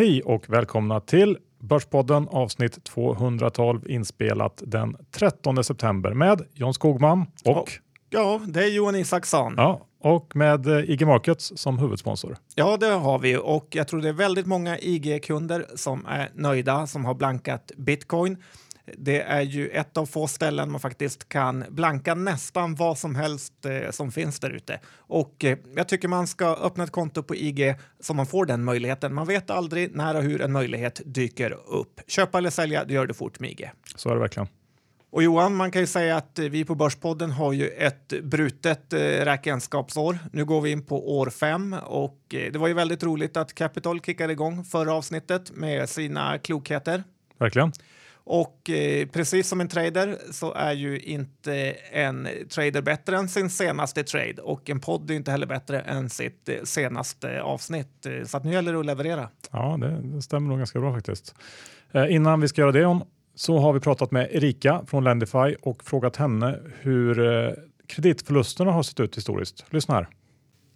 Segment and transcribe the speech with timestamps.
[0.00, 7.70] Hej och välkomna till Börspodden avsnitt 212 inspelat den 13 september med John Skogman och
[8.10, 9.54] Ja, det är Johan Isaksson.
[9.56, 12.36] Ja, och med eh, IG Markets som huvudsponsor.
[12.54, 16.86] Ja, det har vi och jag tror det är väldigt många IG-kunder som är nöjda
[16.86, 18.36] som har blankat bitcoin.
[18.84, 23.64] Det är ju ett av få ställen man faktiskt kan blanka nästan vad som helst
[23.64, 24.80] eh, som finns där ute.
[24.96, 28.64] Och eh, jag tycker man ska öppna ett konto på IG så man får den
[28.64, 29.14] möjligheten.
[29.14, 32.00] Man vet aldrig när och hur en möjlighet dyker upp.
[32.06, 33.70] Köpa eller sälja, det gör det fort med IG.
[33.96, 34.48] Så är det verkligen.
[35.12, 38.98] Och Johan, man kan ju säga att vi på Börspodden har ju ett brutet eh,
[38.98, 40.18] räkenskapsår.
[40.32, 43.54] Nu går vi in på år fem och eh, det var ju väldigt roligt att
[43.54, 47.04] Capital kickade igång förra avsnittet med sina klokheter.
[47.38, 47.72] Verkligen.
[48.32, 51.54] Och eh, precis som en trader så är ju inte
[51.92, 56.10] en trader bättre än sin senaste trade och en podd är inte heller bättre än
[56.10, 58.06] sitt eh, senaste avsnitt.
[58.06, 59.28] Eh, så att nu gäller det att leverera.
[59.50, 61.34] Ja, det, det stämmer nog ganska bra faktiskt.
[61.92, 63.04] Eh, innan vi ska göra det om
[63.34, 67.52] så har vi pratat med Erika från Lendify och frågat henne hur eh,
[67.86, 69.64] kreditförlusterna har sett ut historiskt.
[69.70, 70.08] Lyssna här.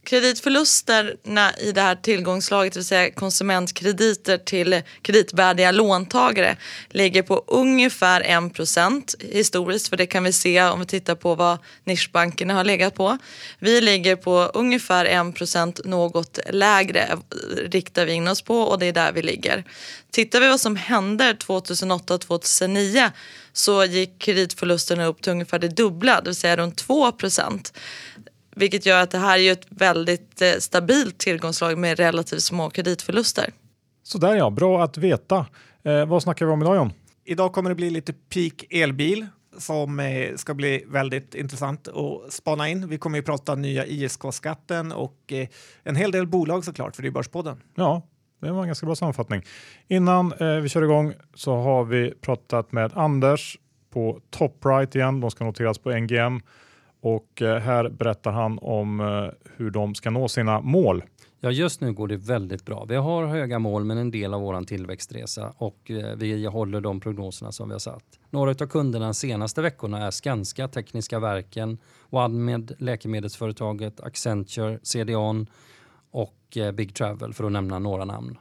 [0.04, 6.56] Kreditförlusterna i det här tillgångslaget, det vill säga konsumentkrediter till kreditvärdiga låntagare,
[6.90, 9.88] ligger på ungefär 1 procent historiskt.
[9.88, 13.18] För det kan vi se om vi tittar på vad nischbankerna har legat på.
[13.58, 17.18] Vi ligger på ungefär 1 procent något lägre
[17.56, 19.64] riktar vi in oss på och det är där vi ligger.
[20.10, 23.10] Tittar vi vad som hände 2008-2009
[23.52, 27.12] så gick kreditförlusterna upp till ungefär det dubbla, det vill säga runt 2
[28.54, 33.50] vilket gör att det här är ett väldigt eh, stabilt tillgångslag med relativt små kreditförluster.
[34.02, 35.46] Så där ja, bra att veta.
[35.82, 36.92] Eh, vad snackar vi om idag John?
[37.24, 39.26] Idag kommer det bli lite peak elbil
[39.58, 42.88] som eh, ska bli väldigt intressant att spana in.
[42.88, 45.48] Vi kommer ju prata nya ISK-skatten och eh,
[45.82, 47.60] en hel del bolag såklart, för det är Börspodden.
[47.74, 48.02] Ja,
[48.40, 49.42] det var en ganska bra sammanfattning.
[49.88, 50.32] Innan
[50.62, 53.58] vi kör igång så har vi pratat med Anders
[53.90, 55.20] på Topright igen.
[55.20, 56.40] De ska noteras på NGM
[57.04, 59.06] och eh, här berättar han om eh,
[59.56, 61.02] hur de ska nå sina mål.
[61.40, 62.84] Ja, just nu går det väldigt bra.
[62.84, 67.00] Vi har höga mål men en del av vår tillväxtresa och eh, vi håller de
[67.00, 68.04] prognoserna som vi har satt.
[68.30, 71.78] Några av kunderna de senaste veckorna är Skanska, Tekniska Verken,
[72.10, 75.46] OneMed, läkemedelsföretaget, Accenture, CDON
[76.10, 78.38] och Big Travel för att nämna några namn.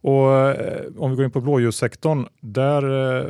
[0.00, 0.26] Och
[1.02, 2.82] om vi går in på blåljussektorn, där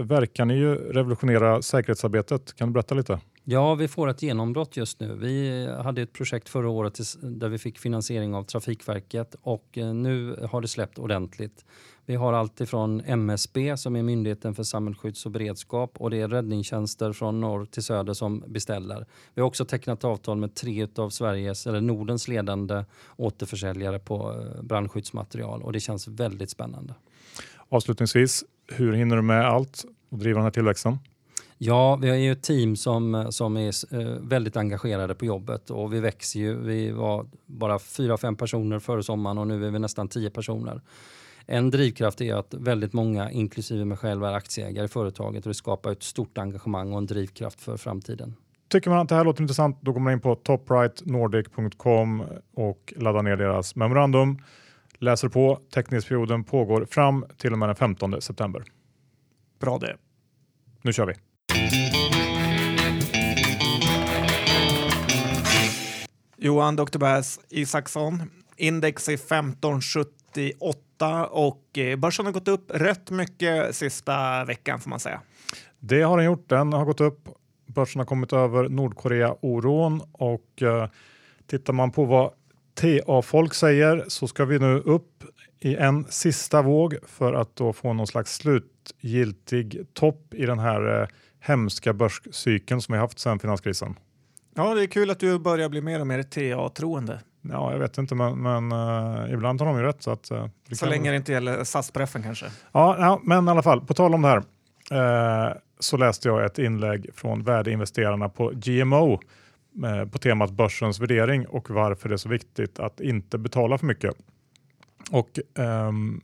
[0.03, 2.57] verkar ni ju revolutionera säkerhetsarbetet.
[2.57, 3.21] Kan du berätta lite?
[3.51, 5.15] Ja, vi får ett genombrott just nu.
[5.15, 10.47] Vi hade ett projekt förra året där vi fick finansiering av Trafikverket och eh, nu
[10.51, 11.65] har det släppt ordentligt.
[12.07, 16.29] Vi har allt ifrån MSB som är Myndigheten för samhällsskydds och beredskap och det är
[16.29, 19.07] räddningstjänster från norr till söder som beställer.
[19.35, 22.85] Vi har också tecknat avtal med tre av Sveriges eller Nordens ledande
[23.17, 26.95] återförsäljare på eh, brandskyddsmaterial och det känns väldigt spännande.
[27.69, 30.99] Avslutningsvis, hur hinner du med allt och driva den här tillväxten?
[31.61, 35.93] Ja, vi har ju ett team som, som är eh, väldigt engagerade på jobbet och
[35.93, 36.55] vi växer ju.
[36.55, 40.81] Vi var bara fyra, fem personer före sommaren och nu är vi nästan tio personer.
[41.47, 45.55] En drivkraft är att väldigt många, inklusive mig själv, är aktieägare i företaget och det
[45.55, 48.35] skapar ett stort engagemang och en drivkraft för framtiden.
[48.69, 52.25] Tycker man att det här låter intressant, då går man in på toprightnordic.com
[52.55, 54.39] och laddar ner deras memorandum.
[54.99, 55.61] Läser på.
[55.71, 58.65] Teckningsperioden pågår fram till och med den 15 september.
[59.61, 59.97] Bra det.
[60.83, 61.15] Nu kör vi.
[66.37, 66.99] Johan Dr.
[66.99, 68.23] Bass Isaksson.
[68.57, 75.01] Index är 1578 och eh, börsen har gått upp rätt mycket sista veckan får man
[75.01, 75.21] säga.
[75.79, 76.49] Det har den gjort.
[76.49, 77.29] Den har gått upp.
[77.67, 80.89] Börsen har kommit över Nordkorea-oron och eh,
[81.47, 82.31] tittar man på vad
[82.75, 85.25] TA-folk säger så ska vi nu upp
[85.61, 91.03] i en sista våg för att då få någon slags slutgiltig topp i den här
[91.03, 91.09] eh,
[91.41, 93.95] hemska börscykeln som vi haft sedan finanskrisen.
[94.55, 97.21] Ja, det är kul att du börjar bli mer och mer TA-troende.
[97.43, 100.03] Ja, jag vet inte, men, men uh, ibland har de ju rätt.
[100.03, 102.47] Så, att, uh, så länge det inte gäller SAS-preffen kanske.
[102.73, 104.39] Ja, ja, men i alla fall, på tal om det här
[105.49, 109.21] uh, så läste jag ett inlägg från värdeinvesterarna på GMO
[110.13, 114.15] på temat börsens värdering och varför det är så viktigt att inte betala för mycket.
[115.11, 116.21] Och um,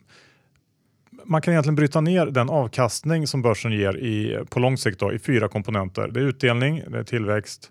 [1.26, 5.12] man kan egentligen bryta ner den avkastning som börsen ger i, på lång sikt då,
[5.12, 6.08] i fyra komponenter.
[6.08, 7.70] Det är utdelning, det är tillväxt,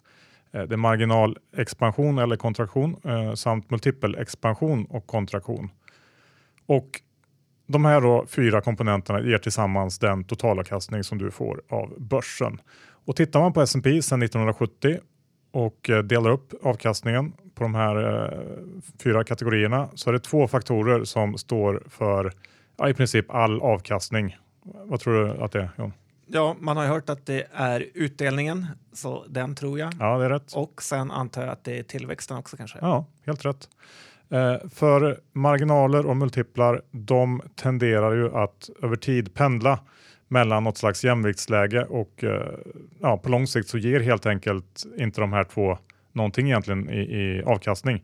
[0.54, 5.70] eh, det är marginalexpansion eller kontraktion eh, samt multipelexpansion och kontraktion.
[6.66, 6.90] Och
[7.68, 12.62] de här då, fyra komponenterna ger tillsammans den totalavkastning som du får av börsen.
[13.06, 14.98] Och tittar man på S&P sedan 1970
[15.52, 18.30] och eh, delar upp avkastningen på de här
[19.04, 22.34] fyra kategorierna så är det två faktorer som står för
[22.78, 24.38] ja, i princip all avkastning.
[24.64, 25.94] Vad tror du att det är John?
[26.28, 29.94] Ja, man har hört att det är utdelningen, så den tror jag.
[30.00, 30.54] Ja, det är rätt.
[30.54, 32.78] Och sen antar jag att det är tillväxten också kanske.
[32.82, 33.70] Ja, helt rätt.
[34.30, 39.80] Eh, för marginaler och multiplar, de tenderar ju att över tid pendla
[40.28, 42.54] mellan något slags jämviktsläge och eh,
[43.00, 45.78] ja, på lång sikt så ger helt enkelt inte de här två
[46.12, 48.04] någonting egentligen i, i avkastning.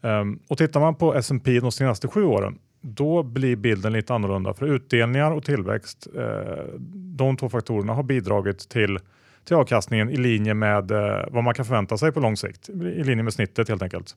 [0.00, 4.54] Um, och tittar man på S&P de senaste sju åren, då blir bilden lite annorlunda.
[4.54, 8.98] För utdelningar och tillväxt, eh, de två faktorerna har bidragit till,
[9.44, 12.68] till avkastningen i linje med eh, vad man kan förvänta sig på lång sikt.
[12.68, 14.16] I linje med snittet helt enkelt.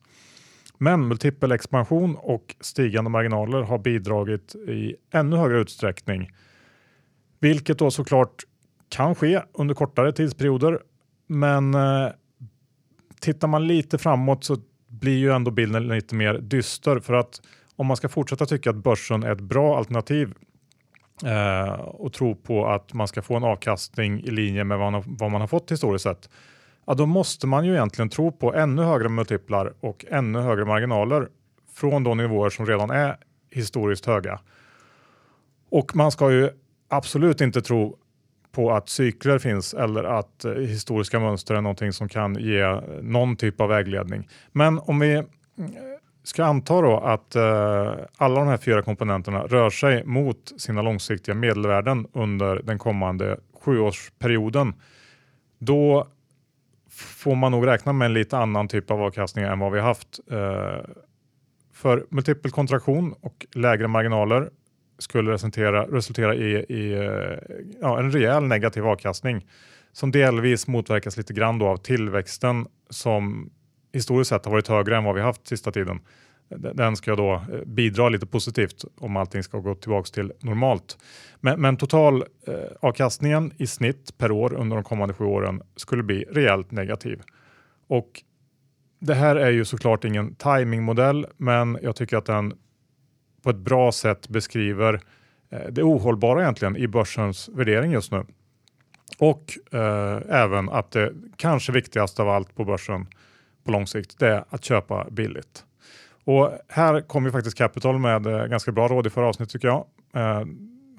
[0.78, 6.30] Men multipel expansion och stigande marginaler har bidragit i ännu högre utsträckning.
[7.40, 8.44] Vilket då såklart
[8.88, 10.80] kan ske under kortare tidsperioder.
[11.26, 12.08] Men eh,
[13.20, 14.56] tittar man lite framåt så
[14.88, 17.40] blir ju ändå bilden lite mer dyster för att
[17.80, 20.34] om man ska fortsätta tycka att börsen är ett bra alternativ
[21.24, 24.94] eh, och tro på att man ska få en avkastning i linje med vad man,
[24.94, 26.30] har, vad man har fått historiskt sett,
[26.86, 31.28] ja, då måste man ju egentligen tro på ännu högre multiplar och ännu högre marginaler
[31.74, 33.16] från de nivåer som redan är
[33.50, 34.40] historiskt höga.
[35.70, 36.50] Och man ska ju
[36.88, 37.96] absolut inte tro
[38.52, 43.36] på att cykler finns eller att eh, historiska mönster är någonting som kan ge någon
[43.36, 44.28] typ av vägledning.
[44.52, 45.24] Men om vi eh,
[46.30, 51.34] ska anta då att eh, alla de här fyra komponenterna rör sig mot sina långsiktiga
[51.34, 54.74] medelvärden under den kommande sjuårsperioden,
[55.58, 56.06] då
[56.90, 60.20] får man nog räkna med en lite annan typ av avkastning än vad vi haft.
[60.30, 60.90] Eh,
[61.72, 64.50] för multipel kontraktion och lägre marginaler
[64.98, 69.46] skulle resultera, resultera i, i eh, ja, en rejäl negativ avkastning
[69.92, 73.50] som delvis motverkas lite grann då av tillväxten som
[73.92, 76.00] historiskt sett har varit högre än vad vi haft sista tiden.
[76.74, 80.98] Den ska då eh, bidra lite positivt om allting ska gå tillbaks till normalt.
[81.40, 86.02] Men, men total eh, avkastningen i snitt per år under de kommande sju åren skulle
[86.02, 87.22] bli rejält negativ.
[87.88, 88.22] Och
[88.98, 92.52] det här är ju såklart ingen timingmodell, men jag tycker att den
[93.42, 95.00] på ett bra sätt beskriver
[95.50, 98.24] eh, det ohållbara egentligen i börsens värdering just nu.
[99.18, 103.06] Och eh, även att det kanske viktigaste av allt på börsen
[103.64, 105.64] på lång sikt, det är att köpa billigt.
[106.24, 109.68] Och här kom ju faktiskt Capital med eh, ganska bra råd i förra avsnittet tycker
[109.68, 109.86] jag.
[110.14, 110.46] Eh,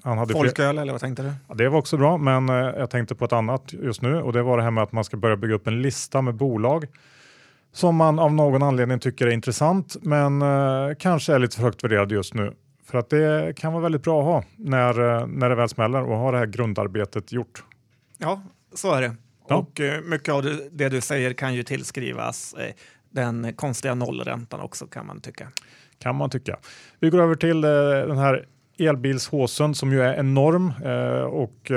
[0.02, 1.32] han hade Folköl eller vad tänkte du?
[1.48, 4.32] Ja, det var också bra, men eh, jag tänkte på ett annat just nu och
[4.32, 6.86] det var det här med att man ska börja bygga upp en lista med bolag
[7.72, 11.84] som man av någon anledning tycker är intressant men eh, kanske är lite för högt
[11.84, 12.54] värderad just nu.
[12.84, 16.16] För att det kan vara väldigt bra att ha när, när det väl smäller och
[16.16, 17.64] ha det här grundarbetet gjort.
[18.18, 18.42] Ja,
[18.74, 19.16] så är det.
[19.48, 19.56] Ja.
[19.56, 22.74] Och eh, mycket av det, du säger kan ju tillskrivas eh,
[23.10, 25.48] den konstiga nollräntan också kan man tycka.
[25.98, 26.58] Kan man tycka.
[27.00, 27.70] Vi går över till eh,
[28.08, 28.46] den här
[28.78, 30.72] elbilshåsen som ju är enorm
[31.30, 31.70] och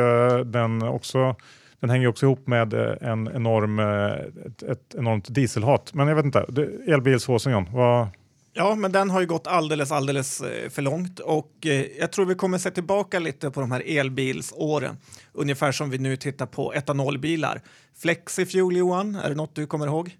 [0.46, 1.36] den också
[1.80, 5.94] den hänger också ihop med en enorm, ett, ett enormt dieselhat.
[5.94, 6.46] Men jag vet inte,
[6.88, 8.08] elbilshåsen John, vad,
[8.58, 12.26] Ja, men den har ju gått alldeles, alldeles eh, för långt och eh, jag tror
[12.26, 14.98] vi kommer se tillbaka lite på de här elbilsåren.
[15.34, 17.62] Ungefär som vi nu tittar på etanolbilar.
[17.98, 20.18] Flexifuel Johan, är det något du kommer ihåg?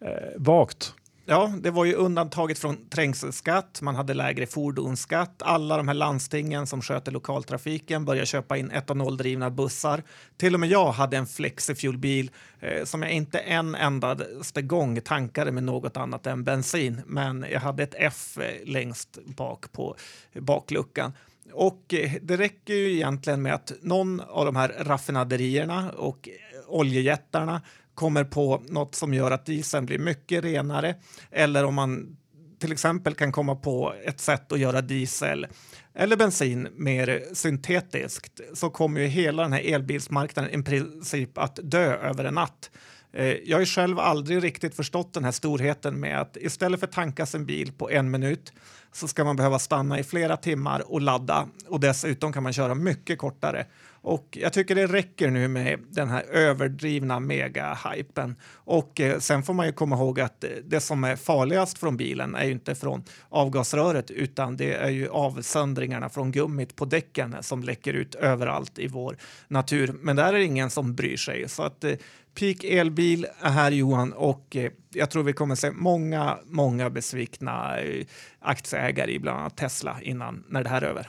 [0.00, 0.94] Eh, vagt.
[1.30, 5.42] Ja, det var ju undantaget från trängselskatt, man hade lägre fordonsskatt.
[5.42, 10.02] Alla de här landstingen som sköter lokaltrafiken började köpa in etanoldrivna bussar.
[10.36, 12.30] Till och med jag hade en Flexifuel-bil
[12.60, 17.00] eh, som jag inte en endaste gång tankade med något annat än bensin.
[17.06, 19.96] Men jag hade ett F eh, längst bak på
[20.34, 21.12] bakluckan.
[21.52, 26.34] Och eh, det räcker ju egentligen med att någon av de här raffinaderierna och eh,
[26.68, 27.62] oljejättarna
[27.98, 30.94] kommer på något som gör att dieseln blir mycket renare
[31.30, 32.16] eller om man
[32.58, 35.46] till exempel kan komma på ett sätt att göra diesel
[35.94, 41.96] eller bensin mer syntetiskt så kommer ju hela den här elbilsmarknaden i princip att dö
[41.96, 42.70] över en natt.
[43.12, 46.86] Eh, jag har ju själv aldrig riktigt förstått den här storheten med att istället för
[46.86, 48.52] tanka sin bil på en minut
[48.92, 52.74] så ska man behöva stanna i flera timmar och ladda och dessutom kan man köra
[52.74, 53.66] mycket kortare.
[54.00, 58.34] Och jag tycker det räcker nu med den här överdrivna mega-hypen.
[58.52, 61.96] Och eh, sen får man ju komma ihåg att eh, det som är farligast från
[61.96, 67.36] bilen är ju inte från avgasröret utan det är ju avsöndringarna från gummit på däcken
[67.40, 69.16] som läcker ut överallt i vår
[69.48, 69.94] natur.
[70.00, 71.48] Men där är det ingen som bryr sig.
[71.48, 71.94] Så att eh,
[72.38, 77.80] Peak elbil är här Johan och eh, jag tror vi kommer se många, många besvikna
[77.80, 78.06] eh,
[78.40, 81.08] aktieägare i bland annat Tesla innan när det här är över.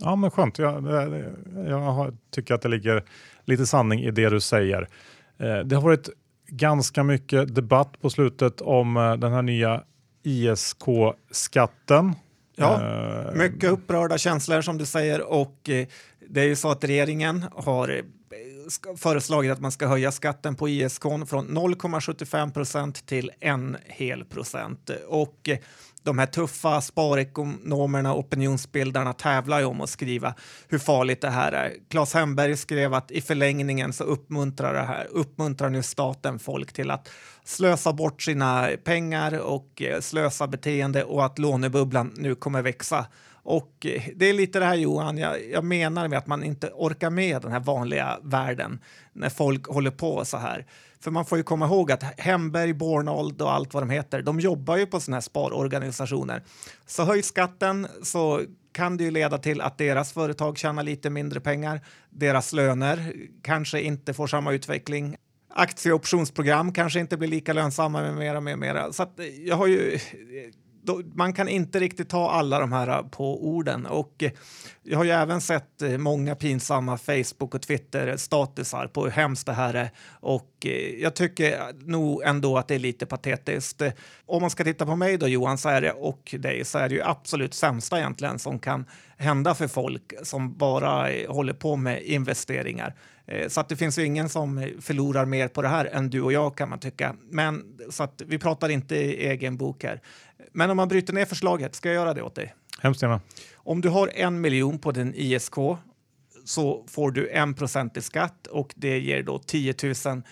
[0.00, 0.58] Ja, men skönt.
[0.58, 0.84] Jag,
[1.66, 3.04] jag tycker att det ligger
[3.44, 4.88] lite sanning i det du säger.
[5.38, 6.08] Eh, det har varit
[6.46, 9.82] ganska mycket debatt på slutet om eh, den här nya
[10.22, 12.14] ISK-skatten.
[12.56, 15.70] Ja, Eh, mycket upprörda känslor som du säger och
[16.28, 18.02] det är ju så att regeringen har
[18.96, 24.90] föreslagit att man ska höja skatten på ISK från 0,75 procent till en hel procent.
[25.08, 25.48] Och
[26.02, 30.34] de här tuffa sparekonomerna och opinionsbildarna tävlar ju om att skriva
[30.68, 31.72] hur farligt det här är.
[31.88, 36.90] Claes Hemberg skrev att i förlängningen så uppmuntrar det här, uppmuntrar nu staten folk till
[36.90, 37.08] att
[37.44, 43.06] slösa bort sina pengar och eh, slösa beteende och att lånebubblan nu kommer växa.
[43.42, 46.70] Och eh, det är lite det här Johan, jag, jag menar med att man inte
[46.74, 48.80] orkar med den här vanliga världen
[49.12, 50.66] när folk håller på så här.
[51.02, 54.40] För man får ju komma ihåg att Hemberg, Bornold och allt vad de heter, de
[54.40, 56.42] jobbar ju på såna här sparorganisationer.
[56.86, 58.40] Så höj skatten så
[58.72, 61.80] kan det ju leda till att deras företag tjänar lite mindre pengar.
[62.10, 65.16] Deras löner kanske inte får samma utveckling.
[65.54, 68.92] Aktie och optionsprogram kanske inte blir lika lönsamma med mera, med mera.
[68.92, 69.98] Så att jag har ju
[71.14, 73.86] man kan inte riktigt ta alla de här eh, på orden.
[73.86, 74.30] Och eh,
[74.82, 79.52] jag har ju även sett eh, många pinsamma Facebook och Twitter-statusar på hur hemskt det
[79.52, 79.90] här är.
[80.10, 80.66] Och
[80.98, 83.82] jag tycker nog ändå att det är lite patetiskt.
[84.26, 86.88] Om man ska titta på mig då Johan så är det, och dig så är
[86.88, 88.84] det ju absolut sämsta egentligen som kan
[89.16, 92.94] hända för folk som bara håller på med investeringar.
[93.30, 96.22] Eh, Så att det finns ju ingen som förlorar mer på det här än du
[96.22, 97.16] och jag kan man tycka.
[97.30, 100.00] Men så att vi pratar inte i egen bok här.
[100.52, 102.54] Men om man bryter ner förslaget, ska jag göra det åt dig?
[102.80, 103.20] Hemskt gärna.
[103.54, 105.54] Om du har en miljon på din ISK
[106.44, 109.74] så får du en procent i skatt och det ger då 10
[110.06, 110.22] 000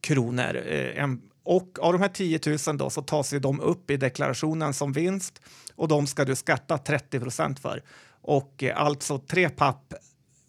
[0.00, 0.56] kronor.
[0.66, 1.08] Eh,
[1.42, 4.92] Och av de här 10 000 då så tas ju de upp i deklarationen som
[4.92, 5.42] vinst
[5.76, 7.82] och de ska du skatta 30 procent för.
[8.22, 9.94] Och eh, alltså tre papp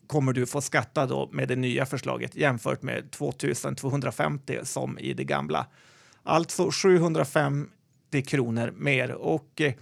[0.07, 5.23] kommer du få skatta då med det nya förslaget jämfört med 2250 som i det
[5.23, 5.65] gamla.
[6.23, 7.69] Alltså 750
[8.25, 9.11] kronor mer.
[9.11, 9.73] Och eh,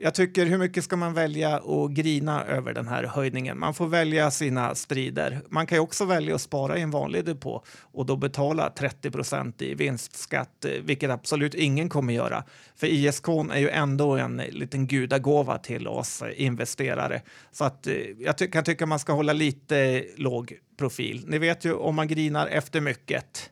[0.00, 3.58] jag tycker, hur mycket ska man välja att grina över den här höjningen?
[3.58, 5.40] Man får välja sina strider.
[5.48, 9.10] Man kan ju också välja att spara i en vanlig depå och då betala 30
[9.10, 12.44] procent i vinstskatt, eh, vilket absolut ingen kommer göra.
[12.76, 17.22] För ISK är ju ändå en liten gudagåva till oss eh, investerare.
[17.52, 21.24] Så att eh, jag ty- kan tycka man ska hålla lite låg profil.
[21.26, 23.50] Ni vet ju, om man grinar efter mycket,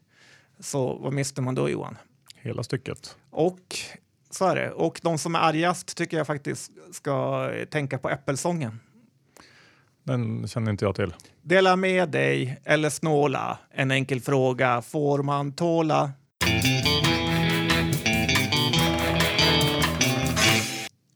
[0.60, 1.96] så vad mister man då Johan?
[2.36, 3.16] Hela stycket.
[3.30, 3.76] Och
[4.30, 4.70] så är det.
[4.70, 8.80] Och de som är argast tycker jag faktiskt ska tänka på Äppelsången.
[10.04, 11.14] Den känner inte jag till.
[11.42, 13.58] Dela med dig eller snåla.
[13.70, 14.82] En enkel fråga.
[14.82, 16.12] Får man tåla?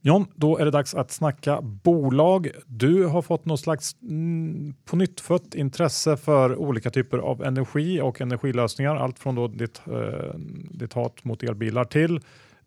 [0.03, 2.51] John, då är det dags att snacka bolag.
[2.67, 8.01] Du har fått något slags mm, på nytt fött intresse för olika typer av energi
[8.01, 8.97] och energilösningar.
[8.97, 10.35] Allt från då ditt, eh,
[10.71, 12.21] ditt hat mot elbilar till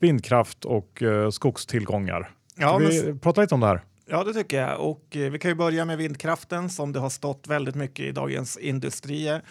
[0.04, 2.32] vindkraft och eh, skogstillgångar.
[2.56, 3.82] Ja, Ska men vi prata lite om det här?
[4.10, 4.80] Ja, det tycker jag.
[4.80, 8.12] Och eh, vi kan ju börja med vindkraften som det har stått väldigt mycket i
[8.12, 9.42] Dagens Industrier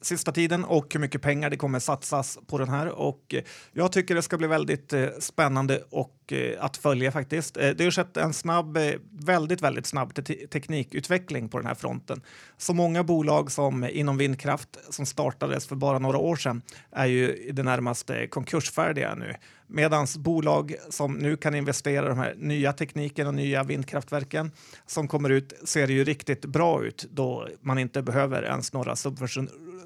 [0.00, 2.88] sista tiden och hur mycket pengar det kommer satsas på den här.
[2.88, 3.42] Och eh,
[3.72, 7.56] jag tycker det ska bli väldigt eh, spännande och Eh, att följa faktiskt.
[7.56, 11.74] Eh, det har skett en snabb, eh, väldigt, väldigt snabb te teknikutveckling på den här
[11.74, 12.20] fronten.
[12.56, 17.36] Så många bolag som inom vindkraft som startades för bara några år sedan är ju
[17.36, 19.34] i det närmaste konkursfärdiga nu.
[19.66, 24.50] Medan bolag som nu kan investera i de här nya tekniken och nya vindkraftverken
[24.86, 28.96] som kommer ut ser ju riktigt bra ut då man inte behöver ens några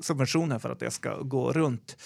[0.00, 1.96] subventioner för att det ska gå runt.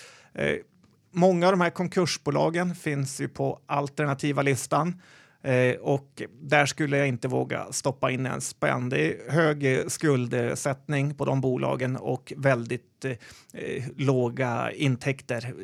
[1.19, 5.03] Många av de här konkursbolagen finns ju på alternativa listan.
[5.43, 8.89] Eh, och där skulle jag inte våga stoppa in en spänn.
[8.89, 13.11] Det är hög eh, skuldsättning på de bolagen och väldigt eh,
[13.53, 15.55] eh, låga intäkter.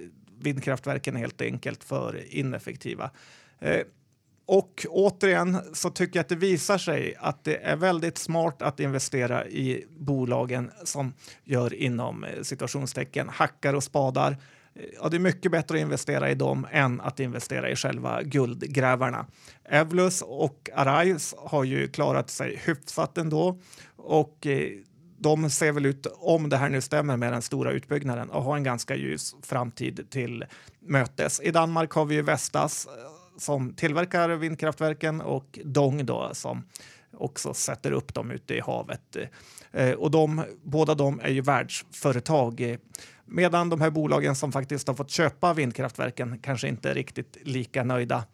[0.41, 3.11] Vindkraftverken är helt enkelt för ineffektiva.
[3.61, 3.81] Eh,
[4.47, 8.81] och återigen så tycker jag att det visar sig att det är väldigt smart att
[8.81, 14.37] investera i bolagen som gör inom eh, situationstecken hackar och spadar.
[14.75, 19.27] Ja, det är mycket bättre att investera i dem än att investera i själva guldgrävarna.
[19.65, 23.61] Evlus och Arise har ju klarat sig hyfsat ändå
[23.97, 24.69] och eh,
[25.19, 28.57] de ser väl ut, om det här nu stämmer med den stora utbyggnaden, att ha
[28.57, 30.45] en ganska ljus framtid till
[30.81, 31.41] mötes.
[31.41, 32.93] I Danmark har vi ju Vestas eh,
[33.39, 36.65] som tillverkar vindkraftverken och Dong då som
[37.17, 39.17] också sätter upp dem ute i havet.
[39.73, 42.61] Eh, och de, båda de är ju världsföretag.
[42.61, 42.79] Eh,
[43.27, 47.85] Medan de här bolagen som faktiskt har fått köpa vindkraftverken kanske inte är riktigt lika
[47.85, 48.25] nöjda.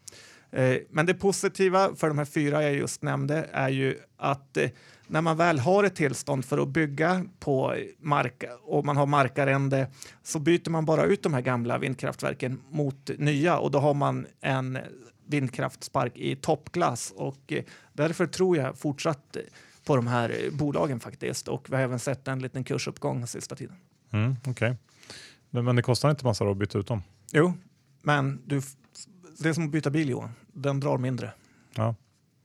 [0.53, 4.71] Eh, men det positiva för de här fyra jag just nämnde är ju att eh,
[5.07, 9.87] när man väl har ett tillstånd för att bygga på mark och man har markarrende
[10.23, 14.27] så byter man bara ut de här gamla vindkraftverken mot nya och då har man
[14.41, 14.79] en
[15.27, 19.37] vindkraftspark i toppklass och eh, därför tror jag fortsatt
[19.85, 23.77] på de här bolagen faktiskt och vi har även sett en liten kursuppgång sista tiden.
[24.11, 24.75] Mm, okay.
[25.51, 27.03] men, det kostar inte massor att byta ut dem?
[27.33, 27.53] Jo,
[28.03, 28.63] men du,
[29.39, 31.33] det är som att byta bil Johan, den drar mindre.
[31.75, 31.95] Ja,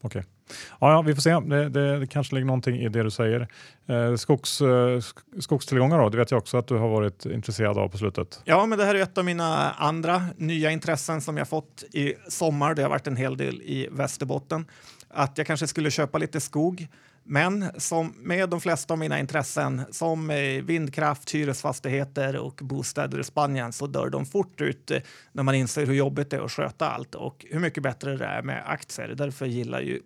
[0.01, 0.19] okej.
[0.19, 0.31] Okay.
[0.79, 1.39] Ja, ja, vi får se.
[1.39, 3.47] Det, det, det, kanske ligger någonting i det du säger.
[3.85, 4.99] Eh, skogs, eh,
[5.39, 8.41] skogstillgångar då, det vet jag också att du har varit intresserad av på slutet.
[8.45, 12.13] Ja, men det här är ett av mina andra nya intressen som jag fått i
[12.29, 12.75] sommar.
[12.75, 14.65] Det har varit en hel del i Västerbotten.
[15.09, 16.87] Att jag kanske skulle köpa lite skog
[17.27, 23.23] men som med de flesta av mina intressen, som eh, vindkraft, hyresfastigheter och bostäder i
[23.23, 25.01] Spanien, så dör de fort ut eh,
[25.31, 28.25] när man inser hur jobbigt det är att sköta allt och hur mycket bättre det
[28.25, 29.07] är med aktier.
[29.07, 30.01] Därför gillar ju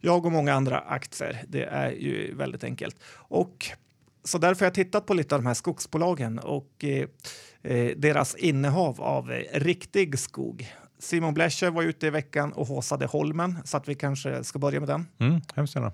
[0.00, 1.44] jag och många andra aktier.
[1.48, 2.96] Det är ju väldigt enkelt.
[3.14, 3.66] Och
[4.24, 7.08] så därför har jag tittat på lite av de här skogsbolagen och eh,
[7.62, 10.74] eh deras innehav av eh, riktig skog.
[10.98, 14.80] Simon Blecher var ute i veckan och håsade Holmen, så att vi kanske ska börja
[14.80, 15.06] med den.
[15.18, 15.92] Mm, hemskt gärna.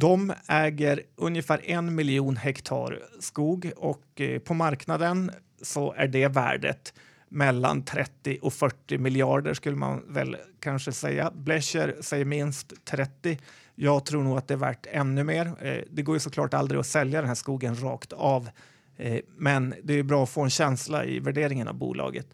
[0.00, 5.30] De äger ungefär en miljon hektar skog och eh, på marknaden
[5.62, 6.94] så är det värdet
[7.28, 11.30] mellan 30 och 40 miljarder skulle man väl kanske säga.
[11.34, 13.38] Blecher säger minst 30.
[13.74, 15.46] Jag tror nog att det är värt ännu mer.
[15.60, 18.48] Eh, det går ju såklart aldrig att sälja den här skogen rakt av,
[18.96, 22.26] eh, men det är bra att få en känsla i värderingen av bolaget.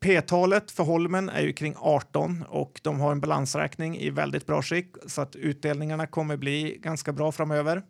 [0.00, 4.62] P-talet för Holmen är ju kring 18 och de har en balansräkning i väldigt bra
[4.62, 7.82] skick så att utdelningarna kommer bli ganska bra framöver.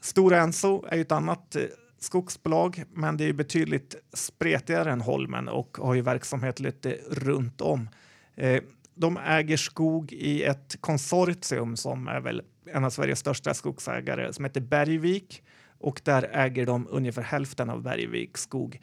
[0.00, 1.62] Stora Enso är ju ett annat eh,
[1.98, 7.88] skogsbolag, men det är betydligt spretigare än Holmen och har ju verksamhet lite runt om.
[8.36, 8.62] Eh,
[8.94, 14.44] de äger skog i ett konsortium som är väl en av Sveriges största skogsägare som
[14.44, 15.42] heter Bergvik
[15.78, 18.80] och där äger de ungefär hälften av Bergvik skog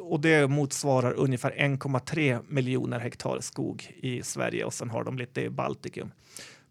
[0.00, 5.42] och det motsvarar ungefär 1,3 miljoner hektar skog i Sverige och sen har de lite
[5.42, 6.12] i Baltikum.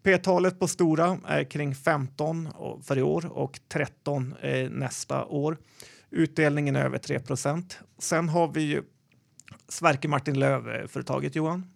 [0.02, 2.48] P-talet på Stora är kring 15
[2.82, 5.58] för i år och 13 eh, nästa år.
[6.10, 8.82] Utdelningen är över 3% Sen har vi ju
[9.68, 11.66] Sverker Martin Löv-företaget Johan.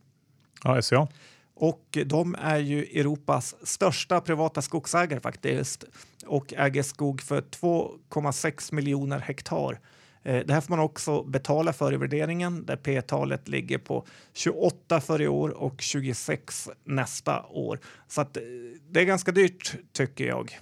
[0.64, 1.08] Ja, SCA.
[1.54, 5.84] Och de är ju Europas största privata skogsägare faktiskt
[6.26, 9.80] och äger skog för 2,6 miljoner hektar
[10.24, 15.22] det här får man också betala för i värderingen där P-talet ligger på 28 för
[15.22, 17.78] i år och 26 nästa år.
[18.08, 18.42] Så att, eh,
[18.90, 20.58] det är ganska dyrt tycker jag.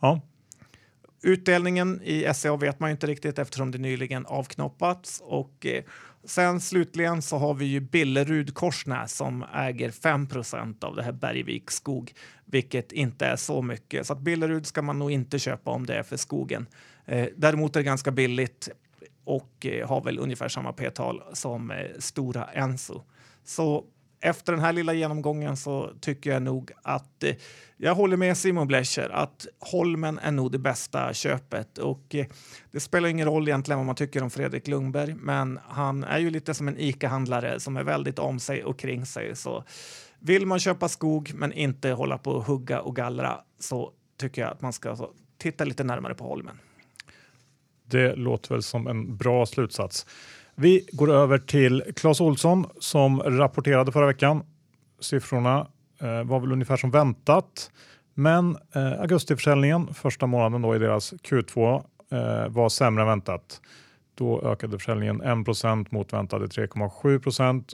[0.00, 0.20] Ja.
[1.22, 5.84] Utdelningen i SCA vet man inte riktigt eftersom det nyligen avknoppats och eh,
[6.24, 11.70] sen slutligen så har vi ju Billerud Korsnäs som äger 5% av det här Bergvik
[11.70, 12.12] skog,
[12.44, 14.06] vilket inte är så mycket.
[14.06, 16.66] Så att Billerud ska man nog inte köpa om det är för skogen.
[17.06, 18.68] Eh, däremot är det ganska billigt
[19.24, 23.02] och eh, har väl ungefär samma p-tal som eh, stora Enso.
[23.44, 23.84] Så
[24.22, 27.34] efter den här lilla genomgången så tycker jag nog att eh,
[27.76, 32.26] jag håller med Simon Blecher att Holmen är nog det bästa köpet och eh,
[32.70, 36.30] det spelar ingen roll egentligen vad man tycker om Fredrik Lundberg, men han är ju
[36.30, 39.36] lite som en ICA-handlare som är väldigt om sig och kring sig.
[39.36, 39.64] Så
[40.18, 44.50] vill man köpa skog men inte hålla på och hugga och gallra så tycker jag
[44.50, 44.96] att man ska
[45.38, 46.58] titta lite närmare på Holmen.
[47.92, 50.06] Det låter väl som en bra slutsats.
[50.54, 54.42] Vi går över till Clas Olsson som rapporterade förra veckan.
[55.00, 55.66] Siffrorna
[56.00, 57.70] eh, var väl ungefär som väntat.
[58.14, 63.60] Men eh, augustiförsäljningen, första månaden då i deras Q2, eh, var sämre än väntat.
[64.14, 67.64] Då ökade försäljningen 1 mot väntade 3,7%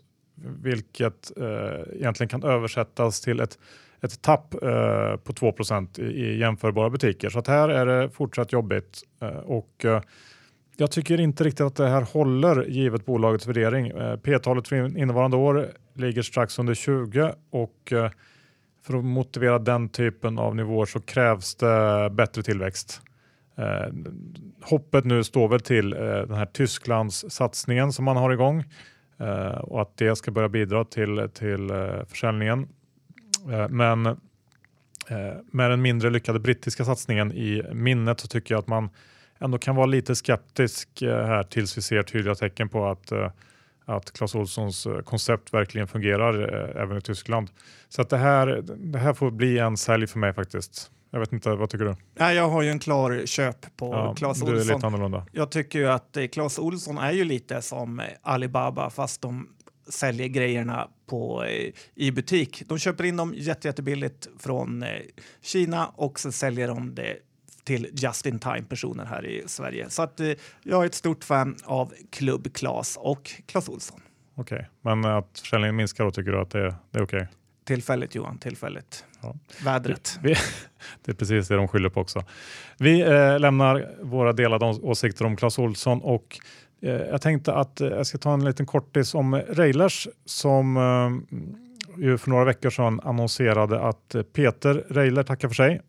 [0.44, 3.58] vilket eh, egentligen kan översättas till ett
[4.02, 5.54] ett tapp eh, på 2
[5.98, 7.30] i, i jämförbara butiker.
[7.30, 10.00] Så att här är det fortsatt jobbigt eh, och eh,
[10.76, 13.86] jag tycker inte riktigt att det här håller givet bolagets värdering.
[13.86, 18.10] Eh, P-talet för innevarande år ligger strax under 20 och eh,
[18.86, 23.00] för att motivera den typen av nivåer så krävs det bättre tillväxt.
[23.56, 23.92] Eh,
[24.62, 28.64] hoppet nu står väl till eh, den här Tysklands satsningen som man har igång
[29.20, 32.68] eh, och att det ska börja bidra till, till eh, försäljningen.
[33.52, 34.16] Eh, men eh,
[35.50, 38.90] med den mindre lyckade brittiska satsningen i minnet så tycker jag att man
[39.38, 43.12] ändå kan vara lite skeptisk eh, här tills vi ser tydliga tecken på att
[43.84, 47.50] att Clas Ohlsons koncept verkligen fungerar även i Tyskland.
[47.88, 50.90] Så att det, här, det här får bli en sälj för mig faktiskt.
[51.10, 51.96] Jag vet inte, vad tycker du?
[52.14, 54.74] Nej, jag har ju en klar köp på ja, Clas Ohlson.
[54.74, 55.26] lite annorlunda.
[55.32, 59.48] Jag tycker ju att Clas Ohlson är ju lite som Alibaba fast de
[59.88, 62.62] säljer grejerna på, eh, i butik.
[62.66, 64.88] De köper in dem jätte, jättebilligt från eh,
[65.42, 67.16] Kina och så säljer de det
[67.64, 69.90] till just in time personer här i Sverige.
[69.90, 74.00] Så att, eh, jag är ett stort fan av Club Clas och Clas Olsson.
[74.34, 74.68] Okej, okay.
[74.80, 77.16] men att försäljningen minskar då tycker du att det, det är okej?
[77.16, 77.26] Okay?
[77.64, 79.04] Tillfälligt Johan, tillfälligt.
[79.22, 79.34] Ja.
[79.64, 80.18] Vädret.
[80.22, 80.34] Vi,
[81.04, 82.24] det är precis det de skyller på också.
[82.78, 86.40] Vi eh, lämnar våra delade åsikter om Clas Olsson och
[86.80, 91.38] Eh, jag tänkte att eh, jag ska ta en liten kortis om Railers som eh,
[92.04, 95.80] ju för några veckor sedan annonserade att Peter Reiler tackar för sig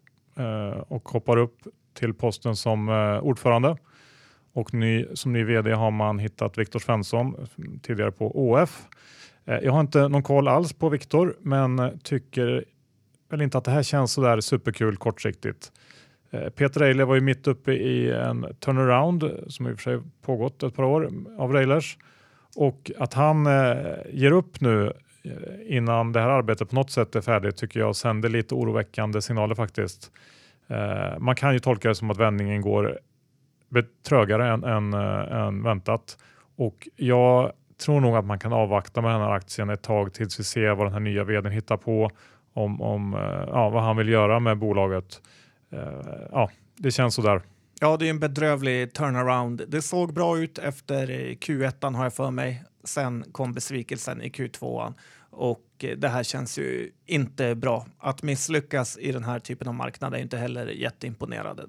[0.87, 1.57] och hoppar upp
[1.93, 2.89] till posten som
[3.23, 3.77] ordförande.
[4.53, 7.47] Och ny, som ny vd har man hittat Viktor Svensson,
[7.81, 8.87] tidigare på ÅF.
[9.45, 12.65] Jag har inte någon koll alls på Viktor, men tycker
[13.29, 15.71] väl inte att det här känns så där superkul kortsiktigt.
[16.31, 20.01] Eh, Peter Eiler var ju mitt uppe i en turnaround som i och för sig
[20.21, 21.97] pågått ett par år av Railers
[22.55, 23.75] och att han eh,
[24.11, 27.95] ger upp nu eh, innan det här arbetet på något sätt är färdigt tycker jag
[27.95, 30.11] sänder lite oroväckande signaler faktiskt.
[30.67, 32.99] Eh, man kan ju tolka det som att vändningen går
[34.07, 36.17] trögare än, än, än väntat
[36.55, 37.51] och jag
[37.85, 40.75] tror nog att man kan avvakta med den här aktien ett tag tills vi ser
[40.75, 42.11] vad den här nya vdn hittar på
[42.53, 43.13] om, om
[43.47, 45.21] ja, vad han vill göra med bolaget.
[45.71, 47.41] Eh, ja, det känns sådär.
[47.79, 49.61] Ja, det är en bedrövlig turnaround.
[49.67, 52.63] Det såg bra ut efter Q1 har jag för mig.
[52.83, 54.93] Sen kom besvikelsen i Q2
[55.29, 57.85] och det här känns ju inte bra.
[57.99, 61.63] Att misslyckas i den här typen av marknad är inte heller jätteimponerande.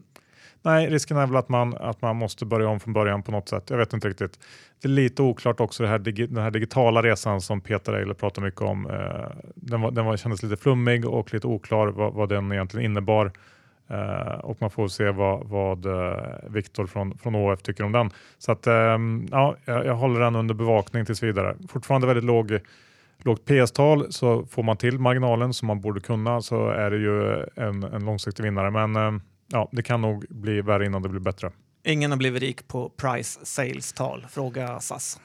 [0.62, 3.48] Nej, risken är väl att man, att man måste börja om från början på något
[3.48, 3.70] sätt.
[3.70, 4.38] Jag vet inte riktigt.
[4.82, 8.42] Det är lite oklart också det här, den här digitala resan som Peter Eiler pratar
[8.42, 8.90] mycket om.
[8.90, 12.84] Eh, den, var, den var, kändes lite flummig och lite oklar vad, vad den egentligen
[12.84, 13.32] innebar.
[13.90, 16.14] Uh, och man får se vad, vad uh,
[16.48, 18.10] Viktor från, från ÅF tycker om den.
[18.38, 21.56] Så att, um, ja, jag, jag, håller den under bevakning tills vidare.
[21.68, 22.58] Fortfarande väldigt låg,
[23.18, 27.46] lågt PS-tal så får man till marginalen som man borde kunna så är det ju
[27.56, 28.70] en, en långsiktig vinnare.
[28.70, 31.50] Men um, ja, det kan nog bli värre innan det blir bättre.
[31.84, 34.26] Ingen har blivit rik på price sales-tal.
[34.30, 35.20] Fråga SAS.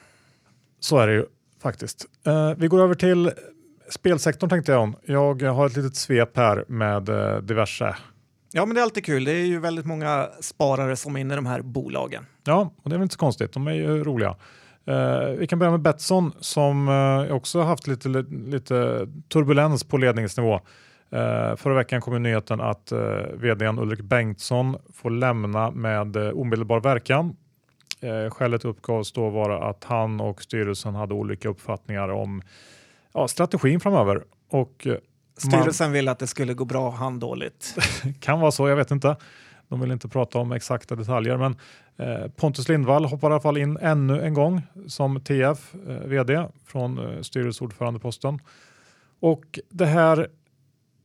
[0.79, 1.25] Så är det ju
[1.61, 2.05] faktiskt.
[2.27, 3.31] Uh, vi går över till
[3.89, 4.95] spelsektorn tänkte jag om.
[5.05, 7.03] Jag har ett litet svep här med
[7.43, 7.95] diverse.
[8.57, 9.23] Ja, men det är alltid kul.
[9.23, 12.25] Det är ju väldigt många sparare som är inne i de här bolagen.
[12.43, 13.53] Ja, och det är väl inte så konstigt.
[13.53, 14.35] De är ju roliga.
[14.89, 18.09] Uh, vi kan börja med Betsson som eh, också haft lite,
[18.47, 20.53] lite turbulens på ledningsnivå.
[20.53, 22.99] Uh, förra veckan kom nyheten att uh,
[23.33, 27.35] vdn Ulrik Bengtsson får lämna med uh, omedelbar verkan.
[28.03, 32.41] Uh, skälet uppgavs då vara att han och styrelsen hade olika uppfattningar om
[33.13, 34.23] ja, strategin framöver.
[34.49, 34.87] Och,
[35.37, 35.93] styrelsen man...
[35.93, 37.75] ville att det skulle gå bra, han dåligt.
[38.19, 39.15] kan vara så, jag vet inte.
[39.67, 41.55] De vill inte prata om exakta detaljer, men
[42.35, 48.39] Pontus Lindvall hoppar i alla fall in ännu en gång som TF vd från styrelseordförandeposten.
[49.19, 50.27] Och det här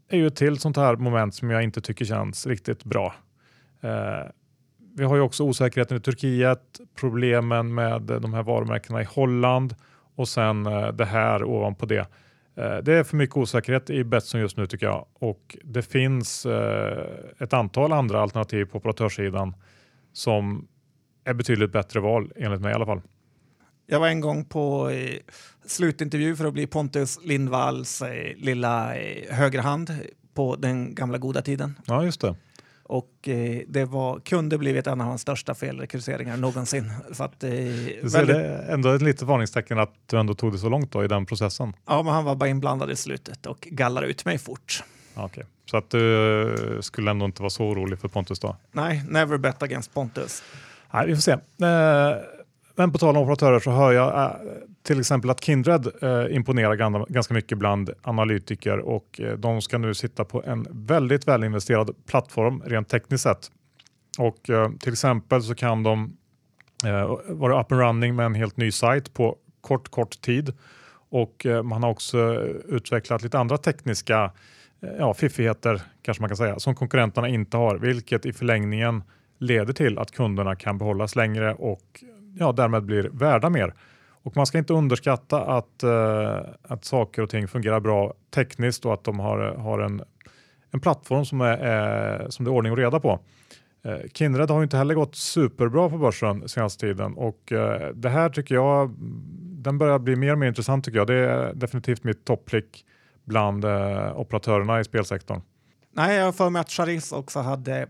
[0.09, 3.15] är ju ett till sånt här moment som jag inte tycker känns riktigt bra.
[3.81, 4.31] Eh,
[4.97, 9.75] vi har ju också osäkerheten i Turkiet, problemen med de här varumärkena i Holland
[10.15, 12.07] och sen eh, det här ovanpå det.
[12.61, 16.47] Eh, det är för mycket osäkerhet i Betsson just nu tycker jag och det finns
[16.47, 17.07] eh,
[17.39, 19.55] ett antal andra alternativ på operatörssidan
[20.13, 20.69] som
[21.25, 23.01] är betydligt bättre val enligt mig i alla fall.
[23.87, 25.17] Jag var en gång på eh,
[25.67, 28.03] slutintervju för att bli Pontus Lindvalls
[28.37, 29.91] lilla eh, högerhand
[30.35, 31.79] på den gamla goda tiden.
[31.87, 32.37] Ja, just det.
[32.91, 36.93] Och eh, det var, kunde blivit en av hans största felrekryteringar någonsin.
[37.13, 38.27] Så att, eh, väldigt...
[38.27, 41.09] Det är ändå ett litet varningstecken att du ändå tog det så långt då i
[41.09, 41.73] den processen.
[41.87, 44.85] Ja, men han var bara inblandad i slutet och gallade ut mig fort.
[45.17, 45.45] Okay.
[45.71, 48.57] Så att du skulle ändå inte vara så orolig för Pontus då?
[48.73, 50.43] Nej, never bet against Pontus.
[50.93, 51.33] Nej, vi får se.
[51.33, 52.17] Eh,
[52.75, 54.31] men på tal om operatörer så hör jag äh,
[54.83, 59.95] till exempel att Kindred eh, imponerar ganska mycket bland analytiker och eh, de ska nu
[59.95, 63.51] sitta på en väldigt välinvesterad plattform rent tekniskt sett.
[64.19, 66.17] Och eh, till exempel så kan de
[66.85, 70.53] eh, vara up and running med en helt ny sajt på kort, kort tid
[71.13, 72.19] och man har också
[72.69, 74.33] utvecklat lite andra tekniska
[74.99, 79.03] ja, fiffigheter kanske man kan säga som konkurrenterna inte har, vilket i förlängningen
[79.39, 82.05] leder till att kunderna kan behållas längre och
[82.39, 83.75] ja, därmed blir värda mer.
[84.23, 88.95] Och man ska inte underskatta att, uh, att saker och ting fungerar bra tekniskt och
[88.95, 90.03] att de har, har en,
[90.71, 93.21] en plattform som, är, är, som det är ordning och reda på.
[93.87, 97.53] Uh, Kindred har inte heller gått superbra på börsen senaste tiden och
[97.95, 98.95] det här tycker jag
[99.63, 101.07] den börjar bli mer och mer intressant tycker jag.
[101.07, 102.85] Det är definitivt mitt topplick
[103.25, 103.65] bland
[104.15, 105.41] operatörerna i spelsektorn.
[105.93, 107.89] Nej, jag har för mig att Charis också hade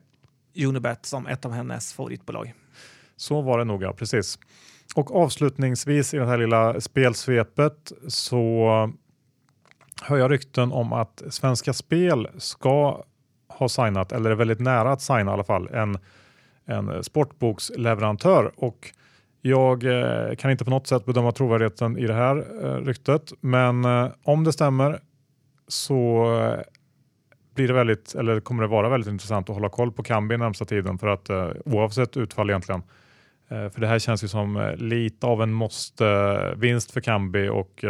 [0.56, 2.54] Unibet som ett av hennes favoritbolag.
[3.16, 4.38] Så var det nog, ja, precis
[4.94, 8.68] och avslutningsvis i det här lilla spelsvepet så
[10.02, 13.02] hör jag rykten om att Svenska Spel ska
[13.48, 15.98] ha signat, eller är väldigt nära att signa i alla fall, en,
[16.64, 18.52] en sportboksleverantör.
[18.56, 18.90] Och
[19.40, 23.84] jag eh, kan inte på något sätt bedöma trovärdigheten i det här eh, ryktet, men
[23.84, 25.00] eh, om det stämmer
[25.68, 26.60] så eh,
[27.54, 30.64] blir det väldigt, eller kommer det vara väldigt intressant att hålla koll på Kambi närmsta
[30.64, 32.82] tiden för att eh, oavsett utfall egentligen.
[33.50, 37.84] Eh, för det här känns ju som lite av en måste-vinst för Kambi och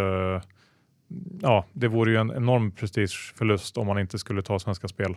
[1.40, 5.16] ja, det vore ju en enorm prestigeförlust om man inte skulle ta Svenska Spel.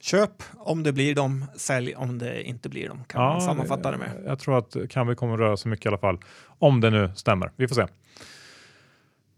[0.00, 3.04] Köp om det blir dem, sälj om det inte blir dem.
[3.04, 4.22] Kan ja, man sammanfatta det med.
[4.26, 6.18] Jag tror att Kambi kommer röra sig mycket i alla fall.
[6.46, 7.50] Om det nu stämmer.
[7.56, 7.86] Vi får se.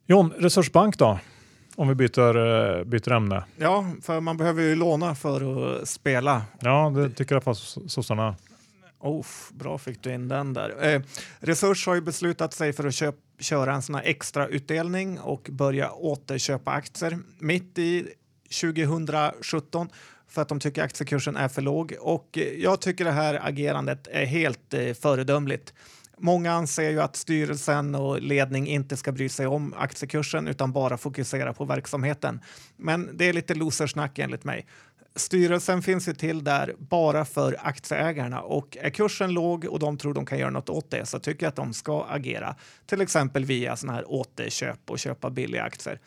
[0.07, 1.18] Jon, Resursbank då?
[1.77, 2.37] Om vi byter,
[2.79, 3.44] eh, byter ämne.
[3.57, 6.42] Ja, för man behöver ju låna för att spela.
[6.61, 7.57] Ja, det tycker i alla fall
[7.88, 8.37] sossarna.
[9.04, 10.94] Oh, bra fick du in den där.
[10.94, 11.02] Eh,
[11.38, 15.48] Resurs har ju beslutat sig för att köp, köra en sån här extra utdelning och
[15.50, 18.06] börja återköpa aktier mitt i
[18.60, 19.88] 2017
[20.28, 21.94] för att de tycker aktiekursen är för låg.
[22.00, 25.74] Och eh, jag tycker det här agerandet är helt eh, föredömligt.
[26.18, 30.96] Många anser ju att styrelsen och ledning inte ska bry sig om aktiekursen utan bara
[30.96, 32.40] fokusera på verksamheten.
[32.76, 34.66] Men det är lite losersnack enligt mig.
[35.16, 40.14] Styrelsen finns ju till där bara för aktieägarna och är kursen låg och de tror
[40.14, 42.55] de kan göra något åt det så tycker jag att de ska agera,
[42.87, 46.00] till exempel via sådana här återköp och köpa billiga aktier.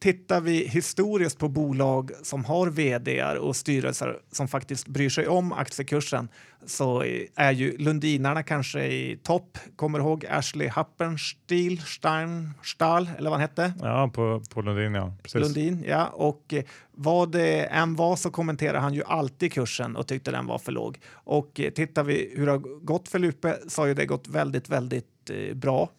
[0.00, 5.52] Tittar vi historiskt på bolag som har vd och styrelser som faktiskt bryr sig om
[5.52, 6.28] aktiekursen
[6.66, 9.58] så är ju Lundinarna kanske i topp.
[9.76, 13.72] Kommer ihåg Ashley Happenstiel, Stein, Stahl eller vad han hette?
[13.80, 15.14] Ja, på, på Lundin ja.
[15.22, 15.40] Precis.
[15.40, 16.06] Lundin, ja.
[16.06, 20.46] Och eh, vad det än var så kommenterade han ju alltid kursen och tyckte den
[20.46, 20.98] var för låg.
[21.12, 24.28] Och eh, tittar vi hur det har gått för Lupe så har ju det gått
[24.28, 25.90] väldigt, väldigt eh, bra.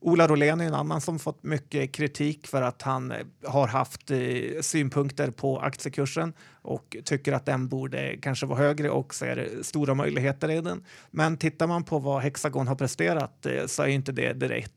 [0.00, 4.10] Ola Rolén är en annan som fått mycket kritik för att han eh, har haft
[4.10, 4.18] eh,
[4.60, 6.32] synpunkter på aktiekursen
[6.62, 10.84] och tycker att den borde kanske vara högre och ser stora möjligheter i den.
[11.10, 14.72] Men tittar man på vad Hexagon har presterat eh, så är inte det direkt,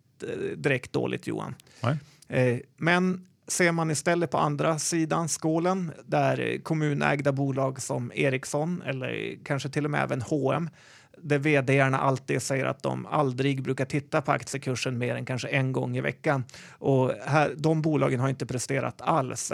[0.55, 1.55] direkt dåligt Johan.
[2.27, 2.63] Nej.
[2.77, 9.69] Men ser man istället på andra sidan skålen där kommunägda bolag som Ericsson eller kanske
[9.69, 10.69] till och med även H&M
[11.21, 15.71] där vdarna alltid säger att de aldrig brukar titta på aktiekursen mer än kanske en
[15.71, 16.43] gång i veckan.
[16.71, 19.51] Och här, de bolagen har inte presterat alls.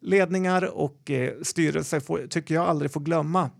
[0.00, 3.50] Ledningar och eh, styrelser får, tycker jag aldrig får glömma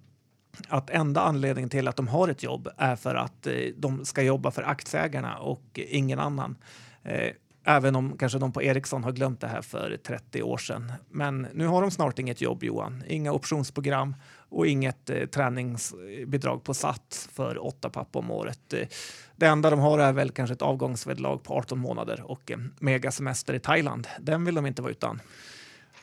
[0.69, 4.23] att enda anledningen till att de har ett jobb är för att eh, de ska
[4.23, 6.57] jobba för aktieägarna och ingen annan.
[7.03, 7.31] Eh,
[7.65, 10.93] Även om kanske de på Ericsson har glömt det här för 30 år sedan.
[11.11, 13.03] Men nu har de snart inget jobb Johan.
[13.09, 14.15] Inga optionsprogram
[14.49, 18.73] och inget eh, träningsbidrag på sats för åtta papp om året.
[18.73, 18.89] Eh,
[19.37, 23.55] det enda de har är väl kanske ett avgångsvedlag på 18 månader och en megasemester
[23.55, 24.09] i Thailand.
[24.21, 25.21] Den vill de inte vara utan.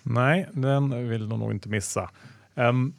[0.04, 2.10] Nej, den vill de nog inte missa.
[2.56, 2.94] Um,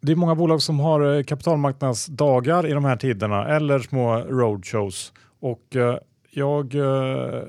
[0.00, 5.12] det är många bolag som har eh, kapitalmarknadsdagar i de här tiderna eller små roadshows
[5.40, 5.96] och uh,
[6.36, 7.42] jag eh,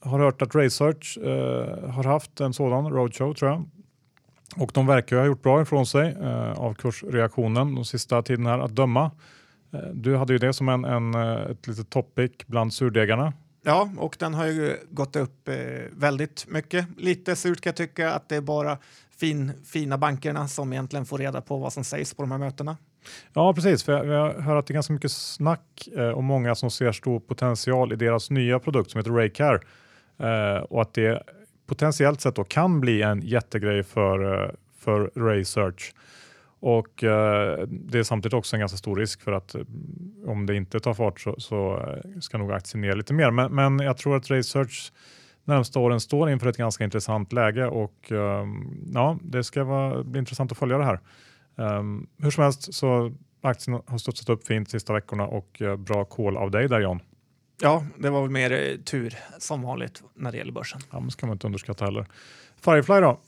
[0.00, 3.64] har hört att Research eh, har haft en sådan roadshow tror jag
[4.56, 8.58] och de verkar ha gjort bra ifrån sig eh, av kursreaktionen de sista tiden här
[8.58, 9.10] att döma.
[9.72, 13.32] Eh, du hade ju det som en, en, eh, ett litet topic bland surdegarna.
[13.62, 15.54] Ja, och den har ju gått upp eh,
[15.92, 16.86] väldigt mycket.
[16.96, 18.78] Lite surt kan jag tycka att det är bara
[19.20, 22.76] fin, fina bankerna som egentligen får reda på vad som sägs på de här mötena.
[23.32, 23.82] Ja, precis.
[23.82, 26.92] För jag, jag hör att det är ganska mycket snack eh, och många som ser
[26.92, 29.60] stor potential i deras nya produkt som heter Raycare
[30.18, 31.22] eh, och att det
[31.66, 35.94] potentiellt sett då kan bli en jättegrej för, eh, för Research.
[36.60, 39.62] Och eh, det är samtidigt också en ganska stor risk för att eh,
[40.26, 43.30] om det inte tar fart så, så eh, ska nog aktien ner lite mer.
[43.30, 44.92] Men, men jag tror att Raysearch
[45.44, 48.46] närmsta åren står inför ett ganska intressant läge och eh,
[48.94, 51.00] ja, det ska vara, bli intressant att följa det här.
[51.54, 56.04] Um, hur som helst så aktien har studsat upp fint sista veckorna och uh, bra
[56.04, 57.00] call av dig där John.
[57.62, 60.80] Ja, det var väl mer eh, tur som vanligt när det gäller börsen.
[60.90, 62.06] Ja, men ska man inte underskatta heller.
[62.56, 63.20] Firefly då?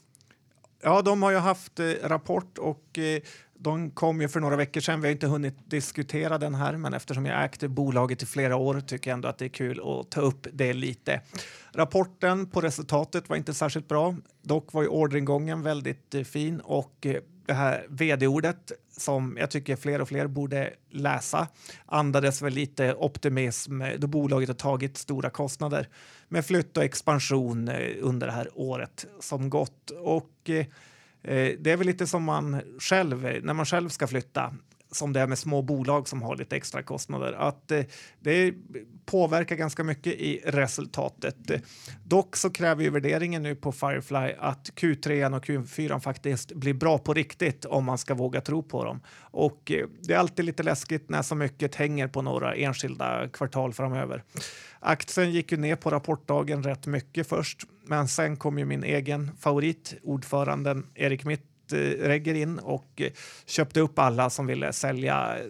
[0.82, 3.20] Ja, de har ju haft eh, rapport och eh,
[3.54, 5.00] de kom ju för några veckor sedan.
[5.00, 8.80] Vi har inte hunnit diskutera den här, men eftersom jag ägt bolaget i flera år
[8.80, 11.20] tycker jag ändå att det är kul att ta upp det lite.
[11.72, 14.16] Rapporten på resultatet var inte särskilt bra.
[14.42, 19.76] Dock var ju orderingången väldigt eh, fin och eh, det här vd-ordet som jag tycker
[19.76, 21.48] fler och fler borde läsa
[21.86, 25.88] andades väl lite optimism då bolaget har tagit stora kostnader
[26.28, 29.90] med flytt och expansion eh, under det här året som gått.
[29.90, 30.66] Och eh,
[31.22, 34.54] eh, det är väl lite som man själv, när man själv ska flytta
[34.92, 37.32] som det är med små bolag som har lite extra kostnader.
[37.32, 37.82] Att eh,
[38.20, 38.54] det
[39.06, 41.36] påverkar ganska mycket i resultatet.
[42.04, 46.98] Dock så kräver ju värderingen nu på Firefly att Q3 och Q4 faktiskt blir bra
[46.98, 49.00] på riktigt om man ska våga tro på dem.
[49.20, 53.72] Och eh, det är alltid lite läskigt när så mycket hänger på några enskilda kvartal
[53.72, 54.24] framöver.
[54.80, 59.30] Aktien gick ju ner på rapportdagen rätt mycket först, men sen kom ju min egen
[59.40, 63.12] favorit, ordföranden Erik Mitt Eh, regger in och eh,
[63.46, 65.44] köpte upp alla som ville sälja eh,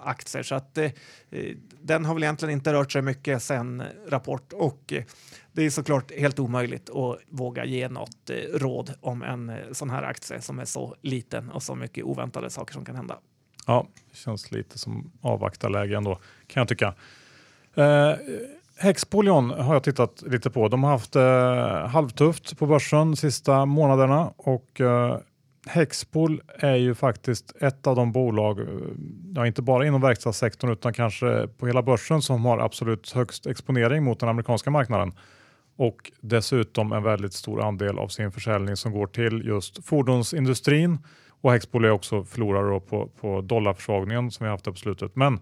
[0.00, 0.42] aktier.
[0.42, 0.90] Så att eh,
[1.82, 5.04] den har väl egentligen inte rört sig mycket sen rapport och eh,
[5.52, 9.90] det är såklart helt omöjligt att våga ge något eh, råd om en eh, sån
[9.90, 13.18] här aktie som är så liten och så mycket oväntade saker som kan hända.
[13.66, 16.94] Ja, det känns lite som avvaktarläge ändå kan jag tycka.
[17.74, 18.14] Eh,
[18.80, 20.68] Hexpolion har jag tittat lite på.
[20.68, 25.18] De har haft eh, halvtufft på börsen de sista månaderna och eh,
[25.68, 28.66] Hexpol är ju faktiskt ett av de bolag, eh,
[29.34, 34.04] ja, inte bara inom verkstadssektorn utan kanske på hela börsen som har absolut högst exponering
[34.04, 35.12] mot den amerikanska marknaden.
[35.76, 40.98] Och dessutom en väldigt stor andel av sin försäljning som går till just fordonsindustrin.
[41.40, 45.16] Och Hexpol är också förlorare på, på dollarförsvagningen som vi haft på slutet.
[45.16, 45.40] Men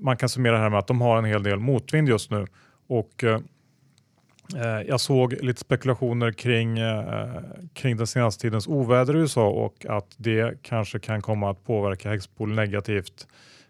[0.00, 2.46] man kan summera det här med att de har en hel del motvind just nu.
[2.88, 3.38] Och Eh,
[4.56, 7.40] Eh, jag såg lite spekulationer kring, eh,
[7.72, 12.10] kring den senaste tidens oväder i USA och att det kanske kan komma att påverka
[12.10, 13.26] Hexpol negativt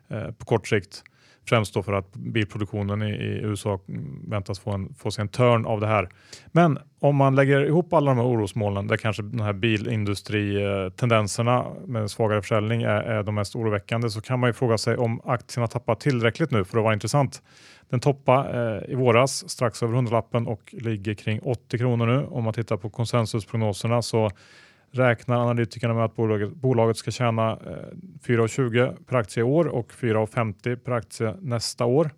[0.08, 1.02] eh, på kort sikt.
[1.48, 3.80] Främst då för att bilproduktionen i, i USA
[4.28, 6.08] väntas få, en, få sig en törn av det här.
[6.46, 12.10] Men om man lägger ihop alla de här orosmolnen där kanske den här bilindustritendenserna med
[12.10, 15.60] svagare försäljning är, är de mest oroväckande så kan man ju fråga sig om aktien
[15.60, 17.42] har tappat tillräckligt nu för att vara intressant.
[17.90, 22.26] Den toppade eh, i våras strax över 100-lappen och ligger kring 80 kronor nu.
[22.30, 24.30] Om man tittar på konsensusprognoserna så
[24.92, 27.56] räknar analytikerna med att bolaget, bolaget ska tjäna eh,
[28.26, 32.10] 4,20 per aktie i år och 4,50 per aktie nästa år.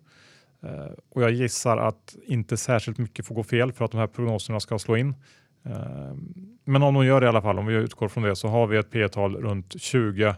[0.63, 4.07] Eh, och jag gissar att inte särskilt mycket får gå fel för att de här
[4.07, 5.15] prognoserna ska slå in.
[5.65, 6.13] Eh,
[6.65, 8.67] men om de gör det i alla fall, om vi utgår från det, så har
[8.67, 10.35] vi ett P-tal runt 20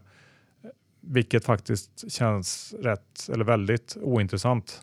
[1.02, 4.82] vilket faktiskt känns rätt eller väldigt ointressant.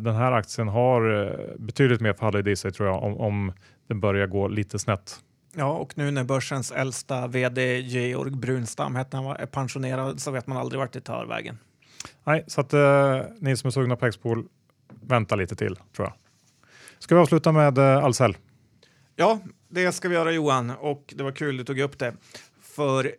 [0.00, 3.52] Den här aktien har betydligt mer fall i sig tror jag om, om
[3.88, 5.20] den börjar gå lite snett.
[5.56, 10.46] Ja, och nu när börsens äldsta vd Georg Brunstam hette han är pensionerad så vet
[10.46, 11.58] man aldrig vart det tar vägen.
[12.24, 14.44] Nej, så att eh, ni som är sugna på Expol,
[15.00, 16.12] vänta lite till tror jag.
[16.98, 18.36] Ska vi avsluta med eh, Ahlsell?
[19.16, 19.38] Ja,
[19.68, 22.14] det ska vi göra Johan och det var kul du tog upp det.
[22.62, 23.12] För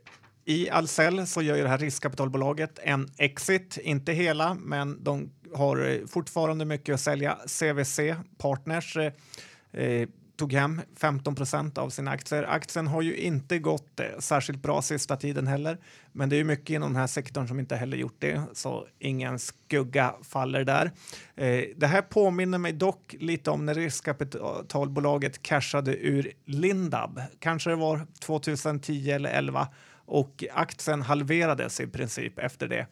[0.45, 6.07] i Ahlsell så gör ju det här riskkapitalbolaget en exit, inte hela, men de har
[6.07, 7.37] fortfarande mycket att sälja.
[7.47, 7.99] CVC
[8.37, 12.43] Partners eh, tog hem 15 procent av sina aktier.
[12.43, 15.77] Aktien har ju inte gått eh, särskilt bra sista tiden heller,
[16.11, 18.87] men det är ju mycket inom den här sektorn som inte heller gjort det, så
[18.99, 20.91] ingen skugga faller där.
[21.35, 27.75] Eh, det här påminner mig dock lite om när riskkapitalbolaget cashade ur Lindab, kanske det
[27.75, 29.67] var 2010 eller 11
[30.05, 32.87] och aktien halverades i princip efter det.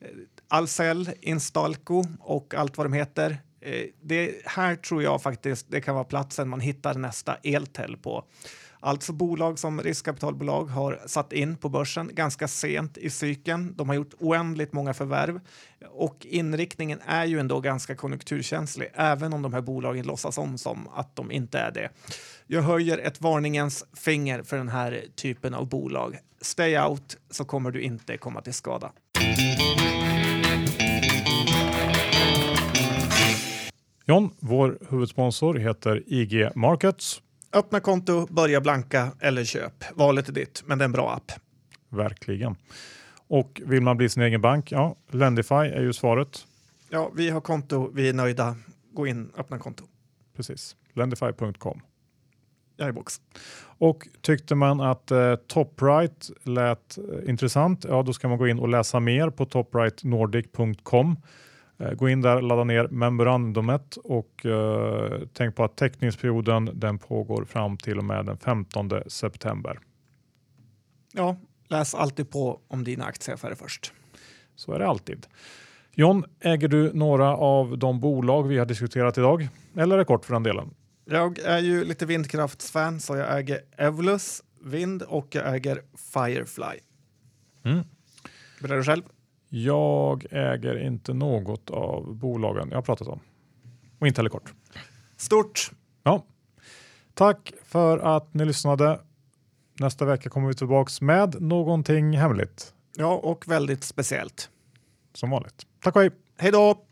[0.00, 0.08] Eh,
[0.48, 3.38] Ahlsell, Instalco och allt vad de heter.
[3.62, 8.24] Eh, det här tror jag faktiskt det kan vara platsen man hittar nästa eltel på.
[8.84, 13.74] Alltså bolag som riskkapitalbolag har satt in på börsen ganska sent i cykeln.
[13.76, 15.40] De har gjort oändligt många förvärv
[15.90, 20.88] och inriktningen är ju ändå ganska konjunkturkänslig, även om de här bolagen låtsas om som
[20.88, 21.88] att de inte är det.
[22.46, 26.18] Jag höjer ett varningens finger för den här typen av bolag.
[26.40, 28.92] Stay out så kommer du inte komma till skada.
[34.12, 37.22] John, vår huvudsponsor heter IG Markets.
[37.52, 39.84] Öppna konto, börja blanka eller köp.
[39.94, 41.32] Valet är ditt, men det är en bra app.
[41.88, 42.56] Verkligen.
[43.28, 44.72] Och vill man bli sin egen bank?
[44.72, 46.46] Ja, Lendify är ju svaret.
[46.90, 48.56] Ja, vi har konto, vi är nöjda.
[48.92, 49.84] Gå in, öppna konto.
[50.36, 51.80] Precis, lendify.com.
[52.76, 53.20] Jag är box.
[53.62, 58.58] Och tyckte man att eh, Topright lät eh, intressant, ja då ska man gå in
[58.58, 61.16] och läsa mer på toprightnordic.com.
[61.82, 67.44] Eh, gå in där, ladda ner memorandumet och eh, tänk på att teckningsperioden den pågår
[67.44, 69.78] fram till och med den 15 september.
[71.12, 71.36] Ja,
[71.68, 73.92] läs alltid på om dina aktieaffärer först.
[74.56, 75.26] Så är det alltid.
[75.94, 79.48] John, äger du några av de bolag vi har diskuterat idag?
[79.76, 80.74] Eller är det kort för den delen?
[81.04, 85.82] Jag är ju lite vindkraftsfan så jag äger Evolus Vind och jag äger
[86.14, 86.78] Firefly.
[87.64, 87.84] Mm.
[88.60, 89.02] Berätta du själv?
[89.54, 93.20] Jag äger inte något av bolagen jag har pratat om.
[93.98, 94.52] Och inte heller kort.
[95.16, 95.70] Stort!
[96.02, 96.24] Ja.
[97.14, 99.00] Tack för att ni lyssnade.
[99.80, 102.74] Nästa vecka kommer vi tillbaks med någonting hemligt.
[102.96, 104.50] Ja, och väldigt speciellt.
[105.14, 105.66] Som vanligt.
[105.82, 106.10] Tack och hej!
[106.38, 106.84] Hej då!